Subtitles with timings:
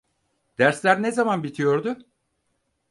[0.59, 1.97] Dersler ne zaman bitiyordu?